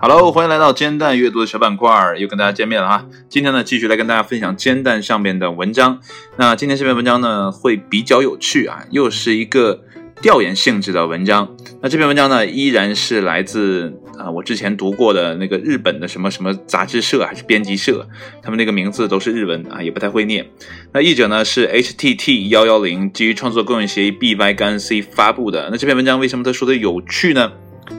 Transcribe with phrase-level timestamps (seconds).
[0.00, 3.06] Hello，欢迎来到煎蛋阅读的小板块，又跟大家见面了哈。
[3.28, 6.00] 今天呢，继续来跟大家分享煎蛋上面的文章。
[6.36, 9.84] 那今天这篇文章呢，会比较有趣啊，又是一个
[10.20, 11.56] 调研性质的文章。
[11.80, 18.06] 那这篇文章呢，依然是来自啊我之前读过的那个日本的什么什么杂志社还是编辑社，
[18.42, 20.46] 他们那个名字都是日文啊，也不太会念。
[20.92, 25.68] 那译者呢是 HTT 幺幺零，基于创作共用协议 BY 杠 C 发布的。
[25.70, 27.52] 那这篇文章为什么他说的有趣呢？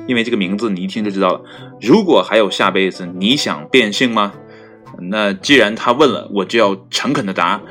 [0.08, 1.41] 因为这个名字你一听就知道了。
[1.81, 4.34] 如果还有下辈子，你想变性吗？
[5.09, 7.61] 那既然他问了，我就要诚恳的答。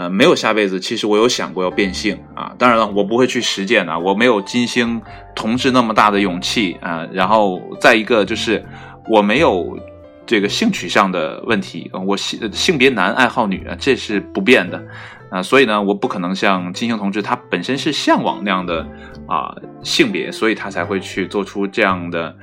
[0.00, 2.54] 呃，没有下辈子，其实我有想过要变性啊。
[2.56, 4.98] 当然了，我不会去实践啊，我没有金星
[5.34, 7.06] 同志那么大的勇气啊。
[7.12, 8.64] 然后再一个就是
[9.10, 9.78] 我没有
[10.24, 14.82] 这个性取向的问题，我性性别男，爱好女啊，这是不变的。
[15.28, 18.86] 啊，所以呢，我不可能像金星同志，他本身是向往那样的
[19.28, 22.34] 啊性别，所以他才会去做出这样的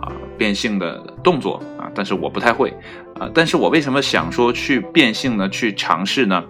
[0.00, 1.92] 啊变性的动作啊。
[1.94, 2.72] 但是我不太会
[3.20, 3.28] 啊。
[3.34, 5.46] 但是我为什么想说去变性呢？
[5.50, 6.42] 去尝试呢？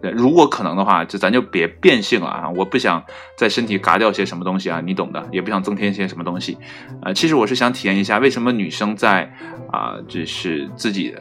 [0.00, 2.48] 如果可能的话，就咱就别变性了啊！
[2.50, 3.02] 我不想
[3.36, 6.56] 在身体嘎掉些什么东西啊，你懂的，也不想增添些什么东西
[7.02, 7.12] 啊。
[7.12, 9.32] 其实我是想体验一下，为什么女生在
[9.70, 11.14] 啊，就是自己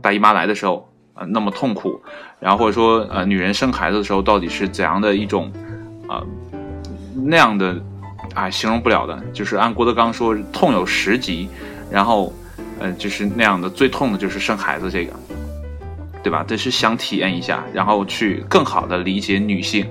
[0.00, 0.88] 大姨妈来的时候。
[1.14, 2.00] 啊，那么痛苦，
[2.40, 5.52] 然后或者说，呃，女人生孩子的时候到底是怎样的一种，
[6.08, 6.24] 啊，
[7.26, 7.78] 那样的，
[8.34, 11.50] 啊，形容不了的，就是按郭德纲说，痛有十级，
[11.90, 12.32] 然后，
[12.80, 15.12] 呃，就是那样的，最痛的就是生孩子这个，
[16.22, 16.44] 对吧？
[16.46, 19.86] 这是想体验一下，然后去更好的理解女性，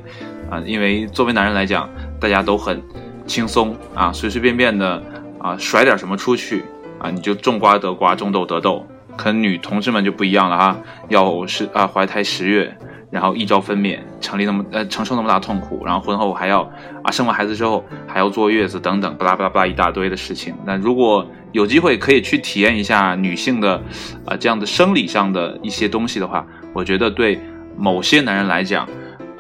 [0.50, 2.82] 啊，因为作为男人来讲，大家都很
[3.28, 5.04] 轻松啊，随随便便的
[5.40, 6.64] 啊，甩点什么出去
[7.00, 8.88] 啊，你就种瓜得瓜，种豆得豆。
[9.18, 10.78] 可女同志们就不一样了哈，
[11.10, 12.74] 要是啊怀胎十月，
[13.10, 16.62] 然后一朝分娩，成立那么呃承受那么大痛苦，然后婚后还要
[17.04, 20.56] 啊生完孩子之后还要坐月子等等，巴拉巴拉巴拉一大堆的事情。
[20.66, 23.82] 那如果有机会可以去体验一下女性的
[24.26, 27.40] 啊这样的生理上的一些东西的话，我觉得对
[27.78, 28.86] 某些男人来讲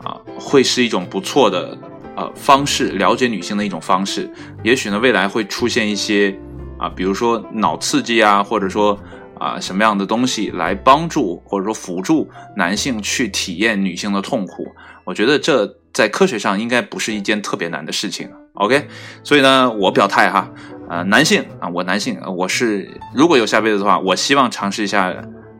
[0.04, 1.78] 啊会是一种不错的
[2.16, 4.30] 呃方式，了解女性的一种方式。
[4.64, 6.38] 也许呢未来会出现一些
[6.78, 9.00] 啊比如说脑刺激啊，或者说。
[9.42, 14.68] 啊，什么样的东西来帮助或者说辅助男性去体验女性的痛苦？
[15.04, 18.30] 我觉得这在科学上应该不是一件特别难的事情。
[18.54, 18.88] OK，
[19.24, 20.48] 所以呢，我表态哈，
[20.92, 25.08] 呃，男性啊，我男性，我是如果有下辈子的话，我希望尝试一下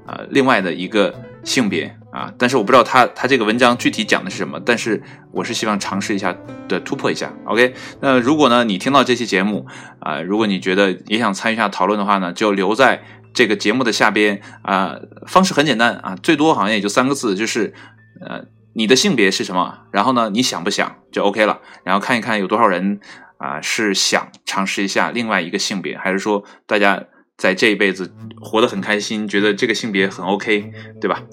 [0.06, 1.16] 呃另外的一个
[1.46, 6.36] 性别啊，但是我不知道他他这个文章具体讲的是什么，但是我是希望尝试一下
[6.68, 7.32] 的突破一下。
[7.46, 9.66] OK，那如果呢你听到这期节目
[10.02, 13.02] 啊，如果你觉得也想参与一下讨论的话呢，就留在。
[13.34, 17.74] 这个节目的下边啊，方式很简单啊，最多好像也就三个字，就是
[18.20, 18.44] 呃，
[18.74, 19.74] 你的性别是什么？
[19.90, 21.62] 然后呢，你想不想就 OK 了？
[21.86, 23.00] 然后看一看有多少人
[23.42, 27.04] 啊是想尝试一下另外一个性别，还是说大家
[27.38, 30.72] 在这一辈子活得很开心，觉得这个性别很 OK，
[31.02, 31.24] 对吧？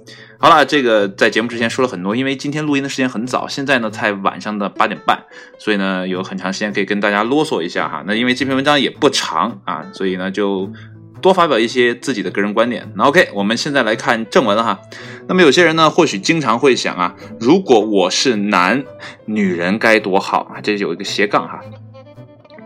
[0.41, 5.25] 好了，这个在节目之前说了很多，因为今天录音的时间很早，现在呢才晚上的八点半，
[5.59, 8.03] 所以呢有很长时间可以跟大家啰嗦一下哈。
[8.07, 10.73] 那因为这篇文章也不长啊，所以呢就。
[11.21, 12.93] 多发表一些自己的个人观点。
[12.95, 14.79] 那 OK，我们现在来看正文哈。
[15.27, 18.85] 那么有些人呢，或许经常会想啊，如果我是男，
[19.25, 20.61] 女人该多好啊！
[20.63, 21.61] 这有一个斜杠哈。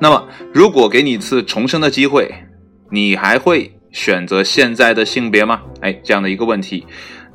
[0.03, 2.29] 那么，如果给你一次重生的机会，
[2.91, 5.63] 你还会选择现在的性别吗？
[5.81, 6.85] 哎，这样的一个问题。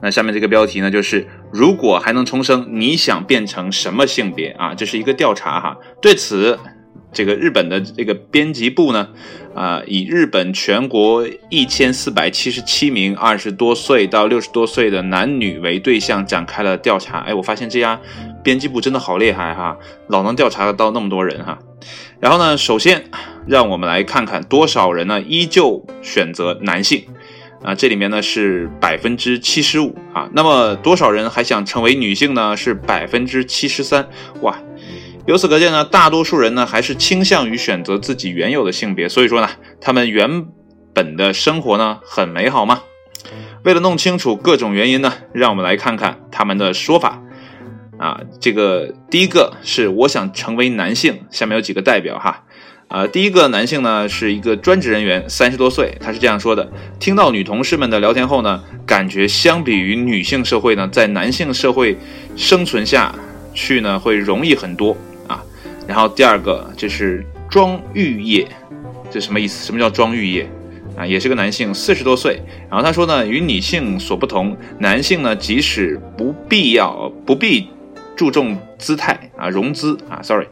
[0.01, 4.75] 那下面这个标题呢，就是如果还能重生，你想变成什么性别啊？
[4.75, 5.77] 这是一个调查哈。
[6.01, 6.59] 对此。
[7.13, 9.07] 这个日本的这个编辑部呢，
[9.56, 17.19] 啊，以日本全国一千四百七十七名二十多岁到六十多岁的男女为对象展开了调查。
[17.19, 18.00] 哎，我发现这家
[18.47, 19.77] 编辑部真的好厉害哈，
[20.07, 21.59] 老能调查得到那么多人哈。
[22.21, 23.03] 然后呢，首先
[23.45, 27.03] 让我们来看看多少人呢依旧选择男性
[27.61, 30.29] 啊，这里面呢是百分之七十五啊。
[30.31, 32.55] 那么多少人还想成为女性呢？
[32.55, 34.07] 是百分之七十三
[34.39, 34.57] 哇。
[35.25, 39.50] 由此可见呢，大多数人呢还是倾向于选择自己原有的性别，所以说呢，
[39.81, 40.45] 他们原
[40.93, 42.83] 本的生活呢很美好吗？
[43.65, 47.21] 为了弄清楚各种原因呢，让我们来看看他们的说法。
[47.97, 52.44] 啊，这个第一个是我想成为男性，下面有几个代表哈。
[52.88, 61.97] 啊，第一个男性呢是一个专职人员，三十多岁，他是这样说的：听到女同事们的聊天后呢，感觉相比于女性社会呢，在男性社会
[62.38, 63.13] 生存下
[63.53, 64.95] 去呢会容易很多
[65.27, 65.43] 啊。
[65.85, 68.47] 然后第二个就是庄玉业，
[69.11, 69.65] 这什么意思？
[69.65, 70.50] 什么叫庄玉业？
[70.95, 72.41] 啊，也是个男性，四十多岁。
[72.69, 77.67] 然后他说呢，与女性所不同，男性呢即使不必要不必
[78.17, 80.47] 注重姿态啊，融资啊，sorry，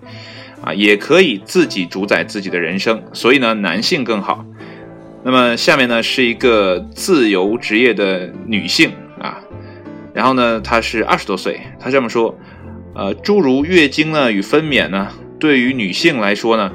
[0.62, 4.46] 啊，也可以自己主宰自己的人生，所以呢，男性更好。
[5.24, 9.40] 那么下面呢是一个自由职业的女性啊，
[10.14, 12.38] 然后呢她是二十多岁，她这么说，
[12.94, 15.08] 呃，诸如月经呢与分娩呢，
[15.40, 16.72] 对于女性来说呢，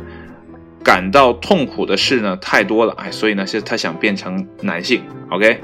[0.82, 5.60] 感到痛苦的事呢太多了，哎，所以呢是她想变成男性，OK。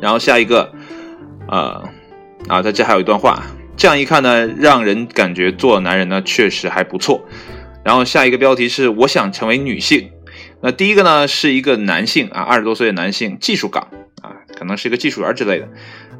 [0.00, 0.72] 然后下一个，
[1.48, 1.82] 呃，
[2.46, 3.42] 啊，在这还有一段话。
[3.76, 7.24] 这样一看呢，让人感觉做男人呢确实还不错。
[7.84, 10.10] 然后下一个标题是我想成为女性。
[10.62, 13.88] 那第一个呢是一个男性啊，二十多岁的男性，技术岗
[14.22, 15.68] 啊，可能是一个技术员之类的。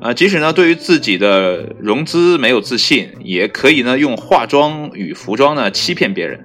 [0.01, 6.45] 啊，即使呢对于自己的融资没有自信，也可以呢用化妆与服装呢欺骗别人。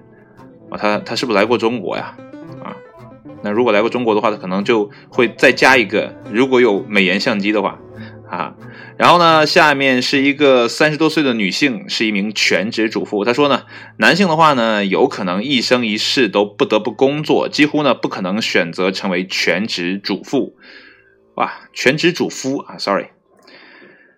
[0.70, 2.16] 啊，他他是不是来过中国呀？
[2.64, 2.72] 啊，
[3.44, 7.78] 那如果来过中国的话，他可能就会再加一个，如果有美颜相机的话。
[8.30, 8.54] 啊，
[8.98, 13.26] 然后呢，下面是一个三十多岁的女性，是一名全职主妇。
[13.26, 13.64] 她说呢，
[13.98, 20.56] 男性的话呢，有可能一生一世都不得不工作，几乎呢不可能选择成为全职主妇。
[21.36, 23.08] 哇，全职主夫啊，sorry，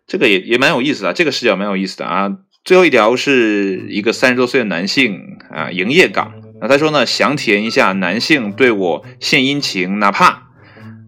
[0.05, 2.29] 这个也也蛮有意思的，这个视角蛮有意思的啊。
[2.65, 6.33] 最后一条是一个三十多岁的男性啊，营业岗。
[6.59, 10.49] 那他说呢，想体验一下男性对我献殷勤，哪怕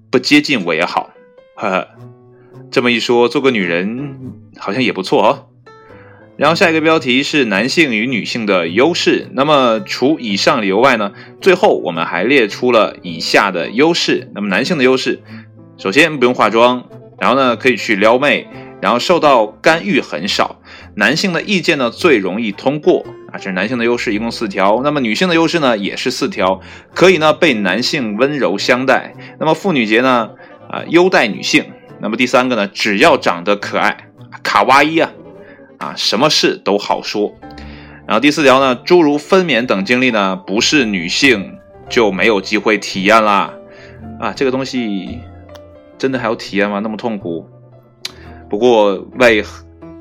[0.10, 1.12] 不接近我也好，
[1.56, 1.88] 呵呵。
[2.74, 4.18] 这么一说，做个女人
[4.58, 5.46] 好像也不错哦。
[6.38, 9.30] 然后下一个标题是男性与女性的优势。
[9.34, 14.32] 那么除以上理由外呢，最后我们还列出了以下的优势。
[14.34, 15.22] 那么男性的优势，
[15.78, 16.86] 首先不用化妆，
[17.20, 18.48] 然后呢可以去撩妹，
[18.82, 20.60] 然后受到干预很少，
[20.96, 24.82] 男性的意见呢最容易通过啊，这是男性的优势，一共四条。
[24.84, 26.60] 那么女性的优势呢也是四条，
[26.96, 29.14] 可以呢被男性温柔相待。
[29.40, 30.32] 那么妇女节呢
[30.72, 31.66] 啊优待女性。
[32.04, 34.10] 那么第三个呢，只要长得可爱，
[34.44, 35.10] 卡哇伊啊，
[35.78, 37.34] 啊，什么事都好说。
[38.06, 41.58] 然后第四条呢，诸如分娩等经历呢，不是女性
[41.88, 43.54] 就没有机会体验啦。
[44.20, 45.22] 啊，这个东西
[45.98, 46.80] 真的还有体验吗？
[46.84, 47.50] 那么痛苦。
[48.50, 49.42] 不过为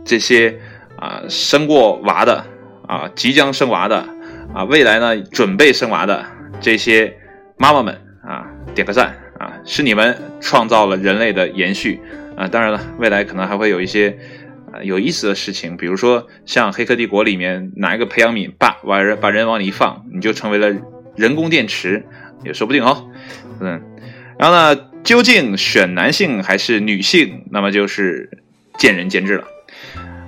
[0.05, 0.59] 这些
[0.97, 2.45] 啊生过娃的
[2.89, 4.05] 啊，即将生娃的
[4.53, 6.27] 啊，未来呢准备生娃的
[6.61, 7.17] 这些
[7.57, 7.97] 妈妈们
[8.27, 8.45] 啊，
[8.75, 9.22] 点个赞。
[9.65, 12.01] 是你们创造了人类的延续
[12.37, 12.49] 啊！
[12.49, 14.19] 当然了，未来可能还会有一些
[14.73, 20.75] 啊有意思的事情，比如说像《黑客帝国》里面拿一个培养皿，把把人把人往里一放，你就成为了
[21.15, 22.05] 人工电池，
[22.45, 23.09] 也说不定哦。
[23.61, 23.81] 嗯，
[24.39, 28.31] 然后呢，究竟选男性还是女性，那么就是
[28.79, 29.45] 见仁见智了。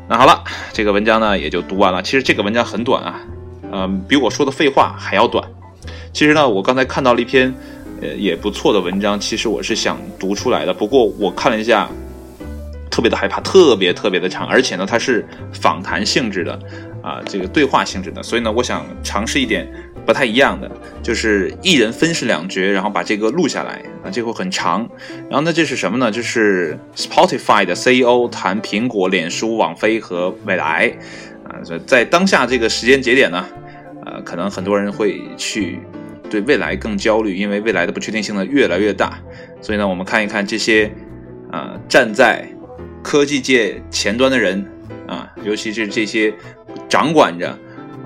[0.08, 2.02] 那好了，这个文章呢也就读完了。
[2.02, 3.20] 其实这个文章很短啊，
[3.72, 5.44] 嗯，比我说的废话还要短。
[6.12, 7.52] 其实呢，我刚才看到了一篇。
[8.02, 10.74] 呃，也不错的文章，其实我是想读出来的。
[10.74, 11.88] 不过我看了一下，
[12.90, 16.58] 特别的害怕，特别特别的长，而且呢，它是访谈性质的，
[17.02, 18.22] 啊，这个对话性质的。
[18.22, 19.66] 所以呢，我想尝试一点
[20.04, 20.70] 不太一样的，
[21.02, 23.82] 就是一人分饰两角，然后把这个录下来。
[24.04, 24.88] 啊，这会很长。
[25.30, 26.10] 然后呢，这是什么呢？
[26.10, 30.92] 就是 Spotify 的 CEO 谈苹果、脸书、网飞和未来。
[31.44, 31.56] 啊，
[31.86, 33.44] 在当下这个时间节点呢，
[34.04, 35.78] 呃，可能很多人会去。
[36.34, 39.18] 对未来更焦虑，因为未来的不确定性呢越来越大。
[39.60, 40.92] 所以呢，我们看一看这些
[41.50, 42.46] 啊站在
[43.02, 44.66] 科技界前端的人
[45.06, 46.34] 啊，尤其是这些
[46.88, 47.56] 掌管着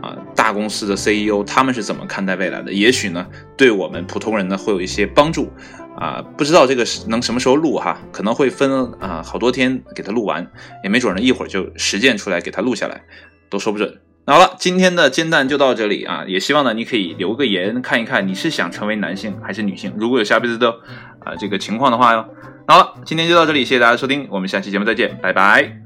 [0.03, 2.73] 啊大公司的 CEO，他们是怎么看待未来的？
[2.73, 3.27] 也许呢，
[3.57, 5.51] 对我们普通人呢会有一些帮助
[5.97, 6.23] 啊。
[6.37, 7.99] 不知道这个能什么时候录哈？
[8.13, 10.47] 可能会分啊好多天给他录完，
[10.85, 13.01] 也没准呢一会儿就实践出来给他录下来，
[13.49, 13.99] 都说不准。
[14.29, 16.23] 好了，今天的煎蛋就到这里啊！
[16.29, 19.95] 也希望呢，你可以留个言，看一看你是想成为男性还是女性。
[19.97, 20.69] 如果有下辈子的
[21.21, 22.27] 啊这个情况的话哟。
[22.67, 25.79] 好了，今天就到这里，谢谢大家收听，我们下期节目再见，拜拜。